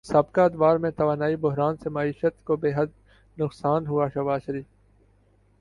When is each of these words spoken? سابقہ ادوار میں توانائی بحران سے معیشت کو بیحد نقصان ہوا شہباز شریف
سابقہ 0.05 0.41
ادوار 0.41 0.77
میں 0.77 0.89
توانائی 0.91 1.35
بحران 1.35 1.75
سے 1.77 1.89
معیشت 1.89 2.43
کو 2.43 2.55
بیحد 2.55 2.87
نقصان 3.37 3.87
ہوا 3.87 4.07
شہباز 4.07 4.41
شریف 4.45 4.65